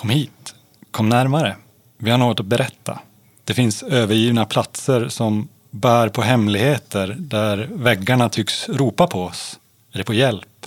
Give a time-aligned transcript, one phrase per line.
[0.00, 0.54] Kom hit,
[0.90, 1.56] kom närmare.
[1.98, 2.98] Vi har något att berätta.
[3.44, 9.58] Det finns övergivna platser som bär på hemligheter där väggarna tycks ropa på oss,
[9.92, 10.66] eller på hjälp.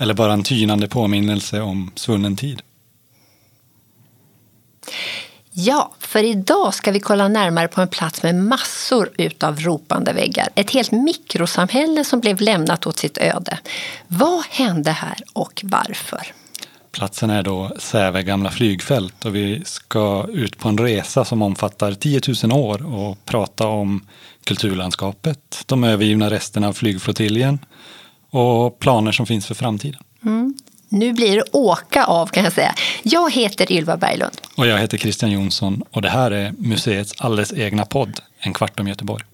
[0.00, 2.62] Eller bara en tynande påminnelse om svunnen tid.
[5.50, 10.48] Ja, för idag ska vi kolla närmare på en plats med massor utav ropande väggar.
[10.54, 13.58] Ett helt mikrosamhälle som blev lämnat åt sitt öde.
[14.06, 16.32] Vad hände här och varför?
[16.92, 21.92] Platsen är då Säve gamla flygfält och vi ska ut på en resa som omfattar
[21.92, 24.06] 10 000 år och prata om
[24.44, 27.58] kulturlandskapet, de övergivna resterna av flygflottiljen
[28.30, 30.00] och planer som finns för framtiden.
[30.24, 30.54] Mm.
[30.88, 32.74] Nu blir det åka av kan jag säga.
[33.02, 34.36] Jag heter Ylva Berglund.
[34.56, 38.80] Och jag heter Christian Jonsson och det här är museets alldeles egna podd, En kvart
[38.80, 39.24] om Göteborg.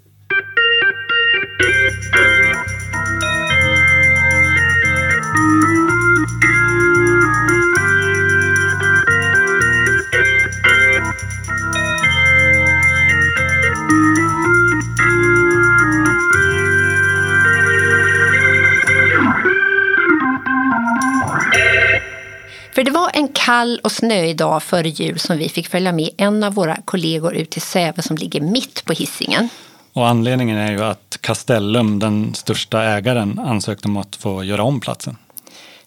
[23.47, 27.34] Kall och snöig dag före jul som vi fick följa med en av våra kollegor
[27.34, 29.48] ut till Säve som ligger mitt på hissingen.
[29.92, 34.80] Och anledningen är ju att Castellum, den största ägaren, ansökte om att få göra om
[34.80, 35.16] platsen.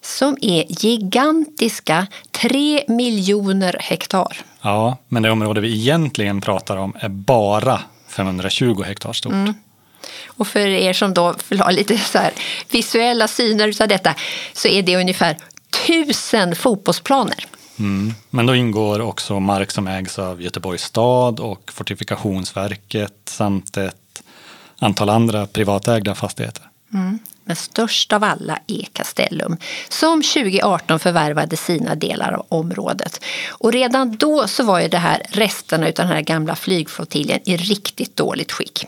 [0.00, 4.36] Som är gigantiska 3 miljoner hektar.
[4.62, 9.32] Ja, men det område vi egentligen pratar om är bara 520 hektar stort.
[9.32, 9.54] Mm.
[10.26, 12.18] Och för er som då har lite så
[12.70, 14.14] visuella syner av detta
[14.52, 15.36] så är det ungefär
[15.90, 17.46] tusen fotbollsplaner.
[17.78, 18.14] Mm.
[18.30, 24.22] Men då ingår också mark som ägs av Göteborgs stad och Fortifikationsverket samt ett
[24.78, 26.64] antal andra privatägda fastigheter.
[26.94, 27.18] Mm.
[27.44, 29.56] Men störst av alla är Castellum
[29.88, 33.24] som 2018 förvärvade sina delar av området.
[33.48, 37.56] Och redan då så var ju det här resterna av den här gamla flygflottiljen i
[37.56, 38.86] riktigt dåligt skick.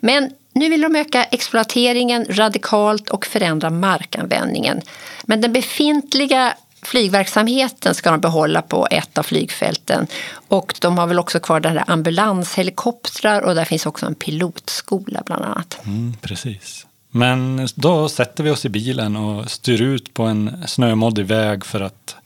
[0.00, 4.80] Men nu vill de öka exploateringen radikalt och förändra markanvändningen.
[5.24, 10.06] Men den befintliga flygverksamheten ska de behålla på ett av flygfälten.
[10.48, 15.22] Och de har väl också kvar den där ambulanshelikoptrar och där finns också en pilotskola
[15.26, 15.78] bland annat.
[15.84, 16.86] Mm, precis.
[17.10, 21.80] Men då sätter vi oss i bilen och styr ut på en snömoddig väg för
[21.80, 22.16] att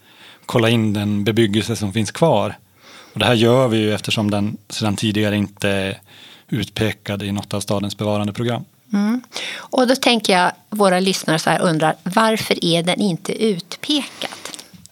[0.45, 2.57] kolla in den bebyggelse som finns kvar.
[3.13, 6.01] Och det här gör vi ju eftersom den sedan tidigare inte är
[6.49, 8.65] utpekad i något av stadens bevarandeprogram.
[8.93, 9.21] Mm.
[9.55, 14.29] Och då tänker jag, våra lyssnare så här undrar, varför är den inte utpekad?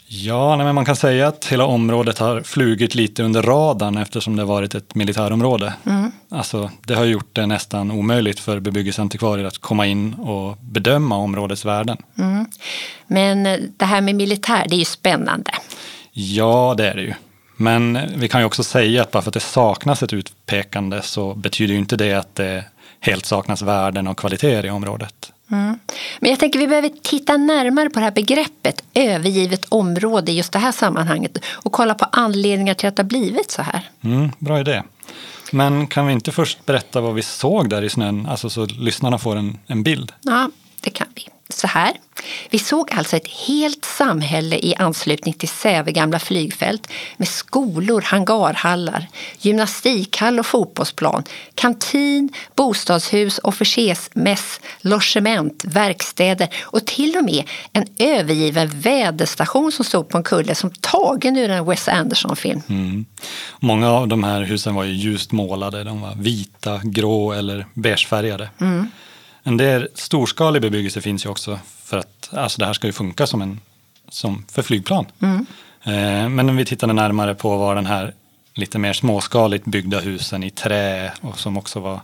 [0.08, 4.44] Ja, men man kan säga att hela området har flugit lite under radarn eftersom det
[4.44, 5.74] varit ett militärområde.
[5.86, 6.12] Mm.
[6.30, 11.66] Alltså, det har gjort det nästan omöjligt för bebyggelseantikvarier att komma in och bedöma områdets
[11.66, 11.98] värden.
[12.18, 12.46] Mm.
[13.08, 13.44] Men
[13.78, 15.52] det här med militär, det är ju spännande.
[16.12, 17.14] Ja, det är det ju.
[17.56, 21.34] Men vi kan ju också säga att bara för att det saknas ett utpekande så
[21.34, 22.66] betyder ju inte det att det
[23.00, 25.32] helt saknas värden och kvaliteter i området.
[25.52, 25.80] Mm.
[26.20, 30.52] Men jag tänker vi behöver titta närmare på det här begreppet övergivet område i just
[30.52, 33.82] det här sammanhanget och kolla på anledningar till att det har blivit så här.
[34.02, 34.84] Mm, bra idé.
[35.52, 39.18] Men kan vi inte först berätta vad vi såg där i snön, alltså så lyssnarna
[39.18, 40.12] får en, en bild?
[40.22, 40.50] Ja,
[40.82, 41.94] det kan vi så här.
[42.50, 49.07] Vi såg alltså ett helt samhälle i anslutning till Säve gamla flygfält med skolor, hangarhallar,
[49.39, 51.23] gymnastikhall och fotbollsplan,
[51.56, 60.17] kantin, bostadshus, officersmäss, logement, verkstäder och till och med en övergiven väderstation som stod på
[60.17, 62.62] en kulle som tagen ur en Wes Anderson-film.
[62.69, 63.06] Mm.
[63.59, 68.50] Många av de här husen var ju ljust målade, de var vita, grå eller beigefärgade.
[68.62, 68.91] Mm.
[69.47, 73.28] En del storskalig bebyggelse finns ju också för att alltså det här ska ju funka
[73.28, 73.59] som, en,
[74.09, 75.06] som för flygplan.
[75.22, 75.45] Mm.
[75.83, 78.13] Eh, men om vi tittade närmare på var den här
[78.53, 82.00] lite mer småskaligt byggda husen i trä och som också var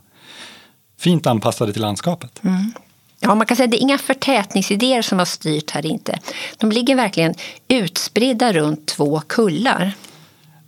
[1.00, 2.44] fint anpassade till landskapet.
[2.44, 2.74] Mm.
[3.20, 6.20] Ja, man kan säga att det är inga förtätningsidéer som har styrt här inte.
[6.58, 7.34] De ligger verkligen
[7.68, 9.92] utspridda runt två kullar.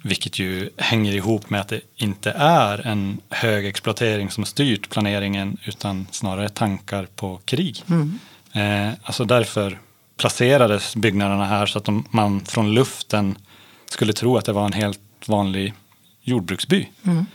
[0.05, 5.57] Vilket ju hänger ihop med att det inte är en hög exploatering som styrt planeringen
[5.65, 7.83] utan snarare tankar på krig.
[7.89, 8.19] Mm.
[8.53, 9.79] Eh, alltså därför
[10.17, 13.37] placerades byggnaderna här så att de, man från luften
[13.89, 15.73] skulle tro att det var en helt vanlig
[16.21, 16.87] jordbruksby.
[17.03, 17.25] Mm.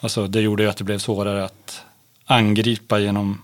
[0.00, 1.82] Alltså det gjorde ju att det blev svårare att
[2.24, 3.42] angripa genom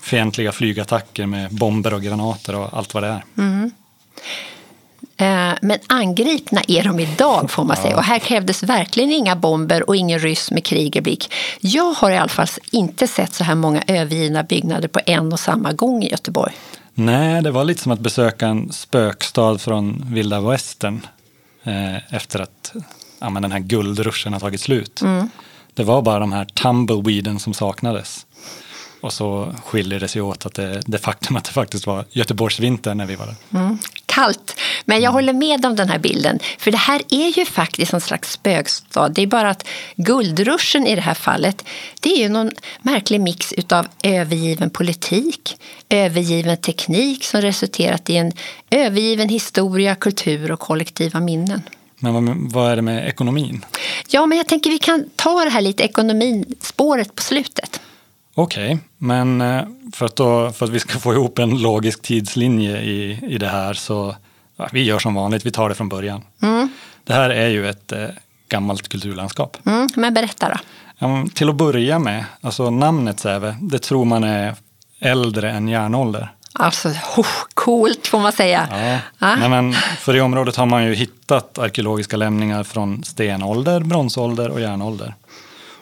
[0.00, 3.24] fientliga flygattacker med bomber och granater och allt vad det är.
[3.38, 3.70] Mm.
[5.16, 7.96] Eh, men angripna är de idag får man säga.
[7.96, 11.32] Och här krävdes verkligen inga bomber och ingen ryss med krig i blick.
[11.60, 15.40] Jag har i alla fall inte sett så här många övergivna byggnader på en och
[15.40, 16.52] samma gång i Göteborg.
[16.94, 21.06] Nej, det var lite som att besöka en spökstad från vilda västern.
[21.64, 22.72] eh, efter att
[23.20, 25.00] ja, den här guldruschen har tagit slut.
[25.02, 25.30] Mm.
[25.74, 28.26] Det var bara de här tumbleweeden som saknades.
[29.00, 32.94] Och så skiljer det sig åt att det, det faktum att det faktiskt var Göteborgsvinter
[32.94, 33.60] när vi var där.
[33.60, 33.78] Mm.
[34.14, 36.38] Kallt, men jag håller med om den här bilden.
[36.58, 39.08] För det här är ju faktiskt en slags spökstad.
[39.08, 39.66] Det är bara att
[39.96, 41.64] guldruschen i det här fallet,
[42.00, 42.50] det är ju någon
[42.82, 45.56] märklig mix utav övergiven politik,
[45.88, 48.32] övergiven teknik som resulterat i en
[48.70, 51.62] övergiven historia, kultur och kollektiva minnen.
[51.98, 53.64] Men vad, är det med ekonomin?
[54.08, 57.80] Ja, men jag tänker vi kan ta det här lite ekonomispåret på slutet.
[58.34, 62.02] Okej, okay, men eh, för att, då, för att vi ska få ihop en logisk
[62.02, 64.16] tidslinje i, i det här så
[64.56, 66.22] ja, vi gör som vanligt, vi tar det från början.
[66.42, 66.68] Mm.
[67.04, 68.08] Det här är ju ett eh,
[68.48, 69.56] gammalt kulturlandskap.
[69.66, 70.56] Mm, men berätta då.
[70.98, 74.54] Ja, till att börja med, alltså namnet Säve, det tror man är
[74.98, 76.32] äldre än järnålder.
[76.52, 78.68] Alltså, oh, coolt får man säga.
[78.70, 78.98] Ja.
[79.28, 79.36] Ah.
[79.36, 84.60] Nej, men för i området har man ju hittat arkeologiska lämningar från stenålder, bronsålder och
[84.60, 85.14] järnålder.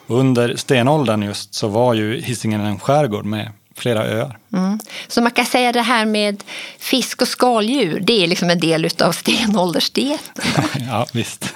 [0.07, 4.37] Under stenåldern just så var ju Hisingen en skärgård med flera öar.
[4.53, 4.79] Mm.
[5.07, 6.43] Så man kan säga det här med
[6.79, 10.45] fisk och skaldjur, det är liksom en del av stenåldersdieten?
[10.87, 11.53] ja, visst.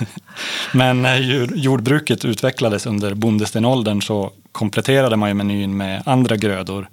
[0.74, 1.20] Men när
[1.56, 6.90] jordbruket utvecklades under bondestenåldern så kompletterade man ju menyn med andra grödor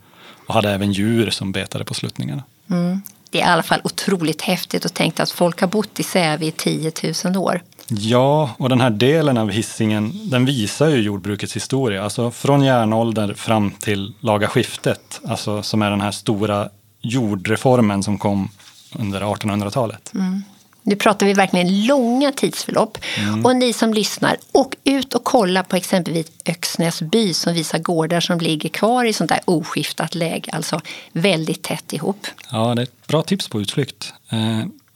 [0.46, 2.42] och hade även djur som betade på sluttningarna.
[2.70, 3.02] Mm.
[3.30, 6.46] Det är i alla fall otroligt häftigt att tänka att folk har bott i Säve
[6.46, 6.92] i 10
[7.24, 7.62] 000 år.
[7.88, 12.04] Ja, och den här delen av hissingen den visar ju jordbrukets historia.
[12.04, 16.68] Alltså från järnålder fram till laga skiftet, alltså som är den här stora
[17.00, 18.50] jordreformen som kom
[18.98, 20.10] under 1800-talet.
[20.14, 20.42] Mm.
[20.86, 22.98] Nu pratar vi verkligen långa tidsförlopp.
[23.18, 23.46] Mm.
[23.46, 28.20] Och ni som lyssnar, åk ut och kolla på exempelvis Öxnäs by som visar gårdar
[28.20, 30.80] som ligger kvar i sånt där oskiftat läge, alltså
[31.12, 32.26] väldigt tätt ihop.
[32.50, 34.12] Ja, det är ett bra tips på utflykt.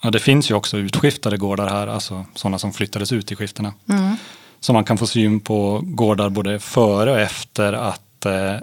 [0.01, 3.75] Ja, det finns ju också utskiftade gårdar här, alltså sådana som flyttades ut i skiftena.
[3.89, 4.17] Mm.
[4.61, 8.55] Så man kan få syn på gårdar både före och efter att eh,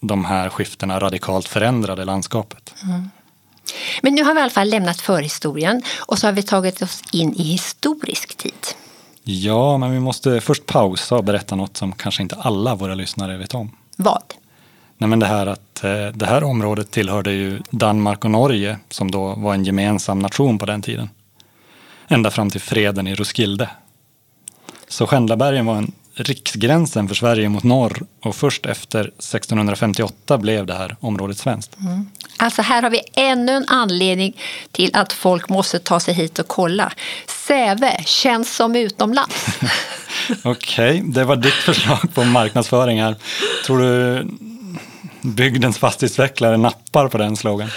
[0.00, 2.74] de här skiftena radikalt förändrade landskapet.
[2.82, 3.10] Mm.
[4.02, 7.02] Men nu har vi i alla fall lämnat förhistorien och så har vi tagit oss
[7.12, 8.52] in i historisk tid.
[9.22, 13.36] Ja, men vi måste först pausa och berätta något som kanske inte alla våra lyssnare
[13.36, 13.76] vet om.
[13.96, 14.22] Vad?
[15.02, 19.10] Nej, men det här att eh, det här området tillhörde ju Danmark och Norge som
[19.10, 21.10] då var en gemensam nation på den tiden.
[22.08, 23.70] Ända fram till freden i Roskilde.
[24.88, 30.74] Så Skändlabergen var en riksgränsen för Sverige mot norr och först efter 1658 blev det
[30.74, 31.76] här området svenskt.
[31.80, 32.10] Mm.
[32.36, 34.36] Alltså här har vi ännu en anledning
[34.72, 36.92] till att folk måste ta sig hit och kolla.
[37.26, 39.46] Säve känns som utomlands.
[40.42, 43.16] Okej, okay, det var ditt förslag på marknadsföring här.
[43.66, 44.26] Tror du
[45.22, 47.70] bygdens fastighetsutvecklare nappar på den slogan?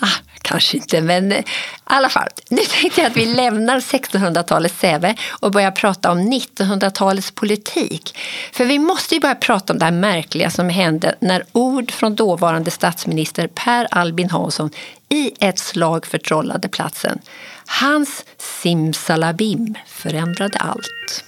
[0.00, 0.06] Ah,
[0.42, 1.44] kanske inte, men i
[1.84, 2.28] alla fall.
[2.50, 8.18] Nu tänkte jag att vi lämnar 1600-talets Säve och börjar prata om 1900-talets politik.
[8.52, 12.14] För vi måste ju börja prata om det här märkliga som hände när ord från
[12.14, 14.70] dåvarande statsminister Per Albin Hansson
[15.08, 17.18] i ett slag förtrollade platsen.
[17.66, 21.24] Hans simsalabim förändrade allt.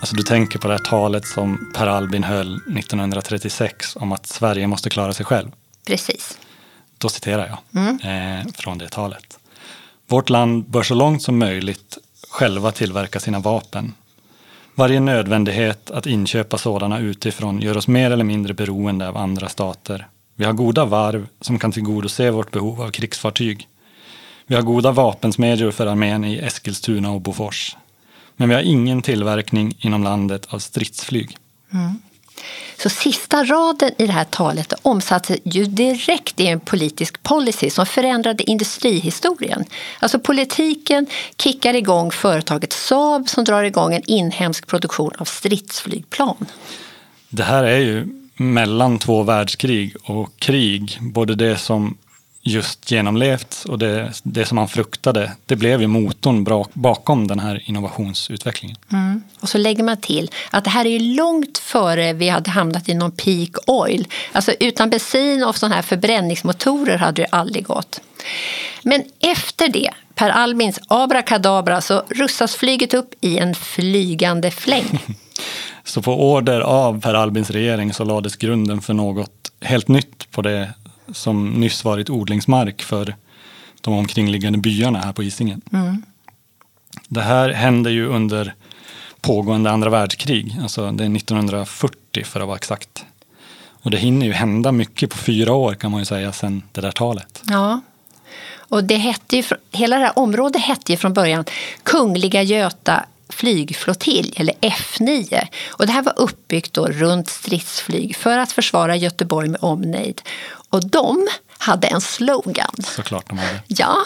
[0.00, 4.66] Alltså du tänker på det här talet som Per Albin höll 1936 om att Sverige
[4.66, 5.50] måste klara sig själv.
[5.86, 6.38] Precis.
[6.98, 8.40] Då citerar jag mm.
[8.40, 9.38] eh, från det talet.
[10.06, 11.98] Vårt land bör så långt som möjligt
[12.30, 13.94] själva tillverka sina vapen.
[14.74, 20.06] Varje nödvändighet att inköpa sådana utifrån gör oss mer eller mindre beroende av andra stater.
[20.38, 23.68] Vi har goda varv som kan tillgodose vårt behov av krigsfartyg.
[24.46, 27.76] Vi har goda vapensmedjor för armén i Eskilstuna och Bofors.
[28.36, 31.36] Men vi har ingen tillverkning inom landet av stridsflyg.
[31.72, 31.94] Mm.
[32.78, 37.86] Så sista raden i det här talet omsattes ju direkt i en politisk policy som
[37.86, 39.64] förändrade industrihistorien.
[39.98, 41.06] Alltså politiken
[41.38, 46.46] kickar igång företaget Saab som drar igång en inhemsk produktion av stridsflygplan.
[47.28, 51.96] Det här är ju mellan två världskrig och krig, både det som
[52.42, 57.62] just genomlevt och det, det som man fruktade, det blev ju motorn bakom den här
[57.64, 58.76] innovationsutvecklingen.
[58.92, 59.22] Mm.
[59.40, 62.94] Och så lägger man till att det här är långt före vi hade hamnat i
[62.94, 64.06] någon peak oil.
[64.32, 68.00] Alltså utan bensin och sådana här förbränningsmotorer hade det aldrig gått.
[68.82, 74.98] Men efter det, Per Albins abrakadabra, så russas flyget upp i en flygande fläng.
[75.84, 80.42] så på order av Per Albins regering så lades grunden för något helt nytt på
[80.42, 80.74] det
[81.12, 83.14] som nyss varit odlingsmark för
[83.80, 85.62] de omkringliggande byarna här på Hisingen.
[85.72, 86.02] Mm.
[87.08, 88.54] Det här hände ju under
[89.20, 90.56] pågående andra världskrig.
[90.62, 93.04] Alltså det är 1940 för att vara exakt.
[93.82, 96.80] Och det hinner ju hända mycket på fyra år kan man ju säga sedan det
[96.80, 97.42] där talet.
[97.48, 97.80] Ja,
[98.68, 99.42] och det hette ju,
[99.72, 101.44] hela det här området hette ju från början
[101.82, 105.46] Kungliga Göta flygflottilj, eller F9.
[105.68, 110.22] Och det här var uppbyggt då runt stridsflyg för att försvara Göteborg med omnejd.
[110.70, 112.74] Och de hade en slogan.
[112.84, 113.62] Såklart de hade.
[113.66, 113.96] Ja,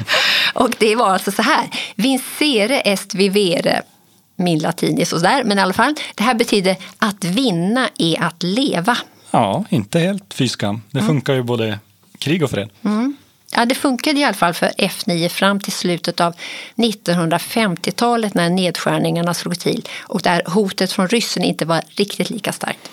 [0.54, 1.70] och det var alltså så här.
[1.94, 3.82] Vincere est vivere
[4.36, 5.94] min latin är sådär, men i alla fall.
[6.14, 8.98] Det här betyder att vinna är att leva.
[9.30, 10.82] Ja, inte helt fy skam.
[10.90, 11.08] Det mm.
[11.08, 11.78] funkar ju både
[12.18, 12.70] krig och fred.
[12.84, 13.16] Mm.
[13.56, 16.34] Ja, det funkade i alla fall för F9 fram till slutet av
[16.76, 22.90] 1950-talet när nedskärningarna slog till och där hotet från ryssen inte var riktigt lika starkt.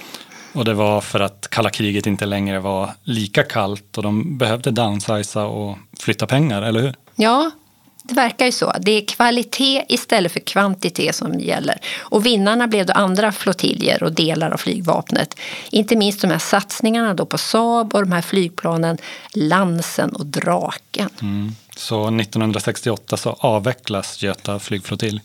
[0.53, 4.71] Och det var för att kalla kriget inte längre var lika kallt och de behövde
[4.71, 6.95] downsiza och flytta pengar, eller hur?
[7.15, 7.51] Ja,
[8.11, 8.73] det verkar ju så.
[8.79, 11.77] Det är kvalitet istället för kvantitet som gäller.
[11.99, 15.35] Och vinnarna blev då andra flottiljer och delar av flygvapnet.
[15.69, 18.97] Inte minst de här satsningarna då på Saab och de här flygplanen
[19.33, 21.09] Lansen och Draken.
[21.21, 21.55] Mm.
[21.75, 25.21] Så 1968 så avvecklas Göta flygflottilj.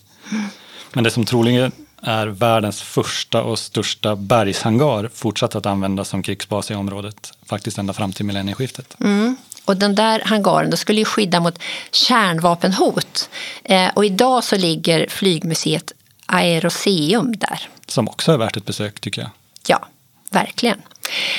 [0.93, 6.71] Men det som troligen är världens första och största bergshangar fortsatt att användas som krigsbas
[6.71, 7.33] i området.
[7.47, 8.97] Faktiskt ända fram till millennieskiftet.
[9.01, 9.37] Mm.
[9.67, 11.59] Och den där hangaren skulle ju skydda mot
[11.91, 13.29] kärnvapenhot.
[13.65, 15.93] Eh, och idag så ligger flygmuseet
[16.27, 17.69] Aeroseum där.
[17.87, 19.31] Som också är värt ett besök tycker jag.
[19.67, 19.89] Ja,
[20.31, 20.83] verkligen.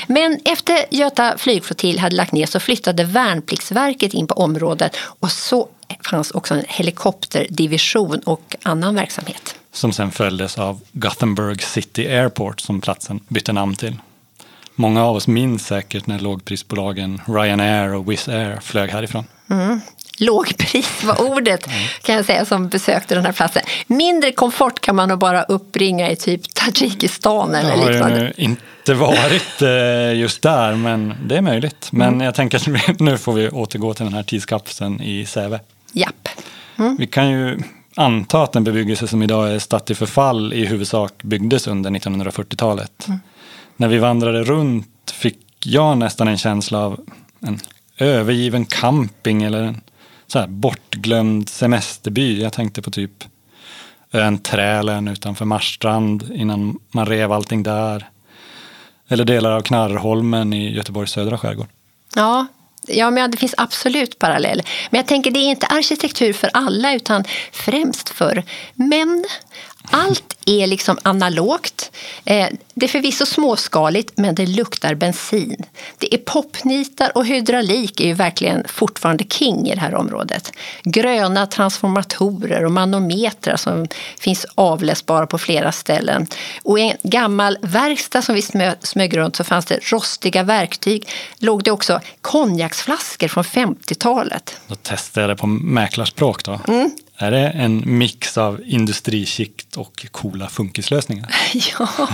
[0.08, 5.70] Men efter Göta flygflottilj hade lagt ner så flyttade Värnpliktsverket in på området och så
[6.10, 9.56] fanns också en helikopterdivision och annan verksamhet.
[9.72, 13.96] Som sen följdes av Gothenburg City Airport som platsen bytte namn till.
[14.80, 19.26] Många av oss minns säkert när lågprisbolagen Ryanair och Wizz Air flög härifrån.
[19.50, 19.82] Mm.
[20.20, 21.68] Lågpris var ordet
[22.02, 23.64] kan jag säga som besökte den här platsen.
[23.88, 27.96] Mindre komfort kan man nog bara uppbringa i typ Tadzjikistan eller liknande.
[27.96, 31.90] Jag har ju inte varit eh, just där men det är möjligt.
[31.92, 32.22] Men mm.
[32.22, 32.58] jag tänker
[32.90, 35.60] att nu får vi återgå till den här tidskapseln i Säve.
[35.92, 36.30] Japp.
[36.80, 36.98] Mm.
[37.00, 37.60] Vi kan ju
[37.96, 43.08] anta att den bebyggelse som idag är statt i förfall i huvudsak byggdes under 1940-talet.
[43.08, 43.20] Mm
[43.78, 47.00] när vi vandrade runt fick jag nästan en känsla av
[47.40, 47.60] en
[47.98, 49.82] övergiven camping eller en
[50.28, 52.42] så här bortglömd semesterby.
[52.42, 53.24] Jag tänkte på typ
[54.12, 58.10] ön Trälen utanför Marstrand innan man rev allting där.
[59.08, 61.68] Eller delar av Knarrholmen i Göteborgs södra skärgård.
[62.16, 62.48] Ja,
[62.90, 64.62] Ja, men det finns absolut parallell.
[64.90, 68.44] Men jag tänker det är inte arkitektur för alla utan främst för
[68.74, 69.26] män.
[69.92, 71.92] Allt är liksom analogt.
[72.26, 75.66] Eh, det är förvisso småskaligt, men det luktar bensin.
[75.98, 80.52] Det är popnitar och hydraulik är ju verkligen fortfarande king i det här området.
[80.84, 83.88] Gröna transformatorer och manometrar som
[84.20, 86.28] finns avläsbara på flera ställen.
[86.64, 88.42] Och i en gammal verkstad som vi
[88.82, 91.10] smög runt så fanns det rostiga verktyg.
[91.38, 94.58] Låg det också konjaksflaskor från 50-talet.
[94.68, 96.60] Då testade jag det på mäklarspråk då.
[96.68, 96.92] Mm.
[97.18, 101.36] Är det en mix av industrikikt och coola funkislösningar?
[101.80, 102.10] ja,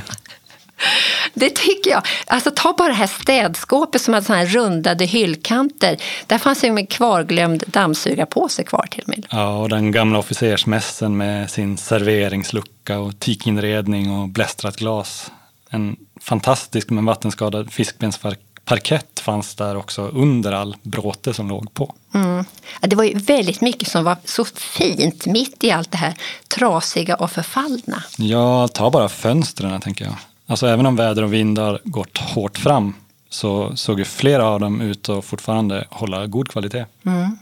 [1.33, 2.01] det tycker jag.
[2.27, 5.98] Alltså, ta bara det här städskåpet som hade såna här rundade hyllkanter.
[6.27, 9.25] Där fanns ju en kvarglömd dammsugarpåse kvar till och med.
[9.29, 15.31] Ja, och den gamla officersmässen med sin serveringslucka och tikinredning och blästrat glas.
[15.69, 21.96] En fantastisk men vattenskadad fiskbensfark parkett fanns där också under all bråte som låg på.
[22.13, 22.46] Mm.
[22.82, 26.13] Ja, det var ju väldigt mycket som var så fint mitt i allt det här
[26.48, 28.03] trasiga och förfallna.
[28.17, 30.15] Ja, ta bara fönstren tänker jag.
[30.48, 32.93] Alltså även om väder och vindar gått hårt fram
[33.29, 36.86] så såg ju flera av dem ut att fortfarande hålla god kvalitet.
[37.05, 37.38] Mm.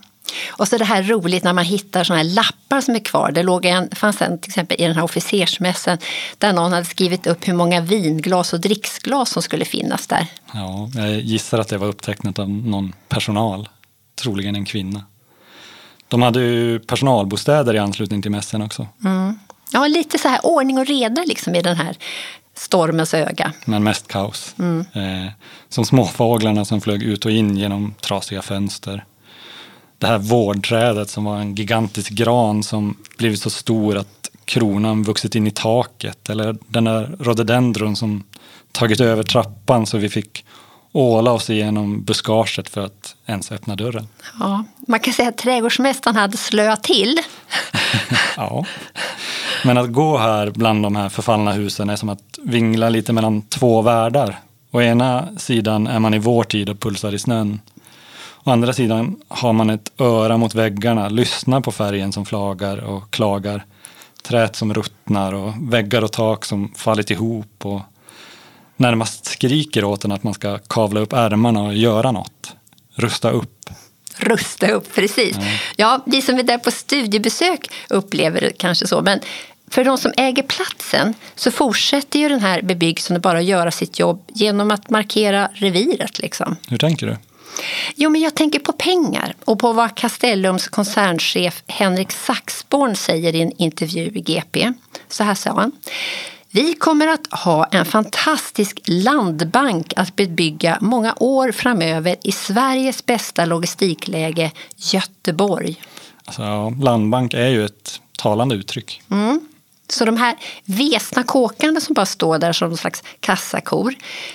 [0.49, 3.31] Och så det här roligt när man hittar såna här lappar som är kvar.
[3.31, 5.97] Det låg en, fanns en till exempel i den här officersmässen
[6.37, 10.27] där någon hade skrivit upp hur många vinglas och dricksglas som skulle finnas där.
[10.53, 13.69] Ja, jag gissar att det var upptecknat av någon personal,
[14.21, 15.03] troligen en kvinna.
[16.07, 18.87] De hade ju personalbostäder i anslutning till mässen också.
[19.03, 19.39] Mm.
[19.71, 21.95] Ja, lite så här ordning och reda liksom i den här
[22.55, 23.53] stormens öga.
[23.65, 24.55] Men mest kaos.
[24.59, 24.85] Mm.
[24.93, 25.31] Eh,
[25.69, 29.05] som småfåglarna som flög ut och in genom trasiga fönster
[30.01, 35.35] det här vårdträdet som var en gigantisk gran som blivit så stor att kronan vuxit
[35.35, 36.29] in i taket.
[36.29, 38.23] Eller den där rhododendron som
[38.71, 40.45] tagit över trappan så vi fick
[40.91, 44.07] åla oss igenom buskaget för att ens öppna dörren.
[44.39, 47.19] Ja, man kan säga att trädgårdsmästaren hade slöat till.
[48.37, 48.65] ja,
[49.63, 53.41] men att gå här bland de här förfallna husen är som att vingla lite mellan
[53.41, 54.39] två världar.
[54.71, 57.59] Å ena sidan är man i vår tid och pulsar i snön.
[58.43, 63.11] Å andra sidan har man ett öra mot väggarna, lyssnar på färgen som flagar och
[63.11, 63.65] klagar.
[64.23, 67.81] Träet som ruttnar och väggar och tak som fallit ihop och
[68.77, 72.55] närmast skriker åt en att man ska kavla upp ärmarna och göra något.
[72.95, 73.69] Rusta upp.
[74.17, 75.37] Rusta upp, precis.
[75.37, 75.47] Mm.
[75.75, 79.01] Ja, vi som är där på studiebesök upplever det kanske så.
[79.01, 79.19] Men
[79.69, 84.23] för de som äger platsen så fortsätter ju den här bebyggelsen bara göra sitt jobb
[84.27, 86.19] genom att markera reviret.
[86.19, 86.55] Liksom.
[86.67, 87.17] Hur tänker du?
[87.95, 93.41] Jo, men jag tänker på pengar och på vad Castellums koncernchef Henrik Saxborn säger i
[93.41, 94.73] en intervju i GP.
[95.07, 95.71] Så här sa han.
[96.53, 103.45] Vi kommer att ha en fantastisk landbank att bebygga många år framöver i Sveriges bästa
[103.45, 105.81] logistikläge, Göteborg.
[106.25, 109.01] Alltså, landbank är ju ett talande uttryck.
[109.11, 109.50] Mm.
[109.91, 113.93] Så de här vesna kåkarna som bara står där som någon slags kassakor,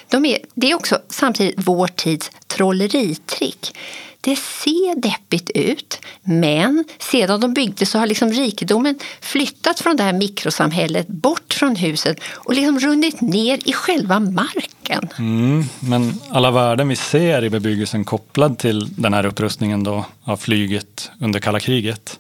[0.09, 3.77] de är, det är också samtidigt vår tids trolleritrick.
[4.21, 10.03] Det ser deppigt ut, men sedan de byggde så har liksom rikedomen flyttat från det
[10.03, 15.09] här mikrosamhället bort från huset och liksom runnit ner i själva marken.
[15.19, 20.37] Mm, men alla värden vi ser i bebyggelsen kopplad till den här upprustningen då av
[20.37, 22.19] flyget under kalla kriget,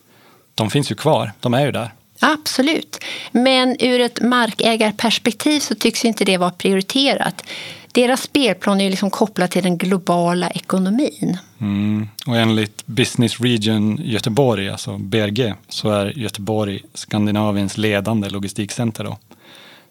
[0.54, 1.90] de finns ju kvar, de är ju där.
[2.20, 2.98] Absolut,
[3.32, 7.44] men ur ett markägarperspektiv så tycks inte det vara prioriterat.
[7.92, 11.38] Deras spelplan är liksom kopplad till den globala ekonomin.
[11.60, 12.08] Mm.
[12.26, 19.04] Och enligt Business Region Göteborg, alltså BRG, så är Göteborg Skandinaviens ledande logistikcenter.
[19.04, 19.18] Då.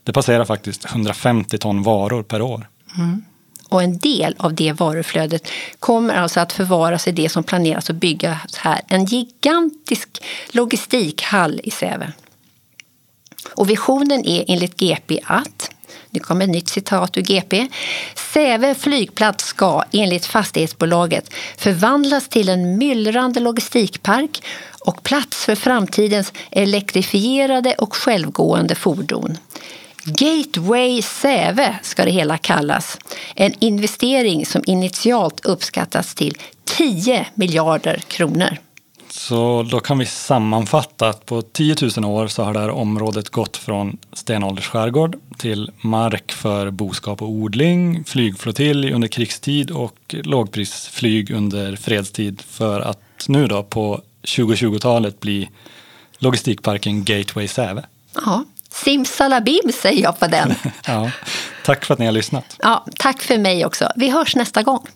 [0.04, 2.70] Det passerar faktiskt 150 ton varor per år.
[2.98, 3.24] Mm.
[3.76, 5.48] Och en del av det varuflödet
[5.80, 8.82] kommer alltså att förvaras i det som planeras att byggas här.
[8.88, 12.12] En gigantisk logistikhall i Säve.
[13.54, 15.72] Och visionen är enligt GP att
[16.10, 17.68] nu kommer ett nytt citat ur GP.
[18.34, 24.44] Säve flygplats ska enligt fastighetsbolaget förvandlas till en myllrande logistikpark
[24.80, 29.38] och plats för framtidens elektrifierade och självgående fordon.
[30.06, 32.98] Gateway Säve ska det hela kallas.
[33.36, 38.58] En investering som initialt uppskattas till 10 miljarder kronor.
[39.10, 43.30] Så då kan vi sammanfatta att på 10 000 år så har det här området
[43.30, 51.76] gått från stenåldersskärgård till mark för boskap och odling, flygflottilj under krigstid och lågprisflyg under
[51.76, 55.50] fredstid för att nu då på 2020-talet bli
[56.18, 57.86] logistikparken Gateway Säve.
[58.26, 58.44] Ja,
[58.76, 60.56] simsalabim säger jag på den.
[60.88, 61.12] ja,
[61.64, 62.56] tack för att ni har lyssnat.
[62.60, 63.92] Ja, tack för mig också.
[63.96, 64.88] Vi hörs nästa gång.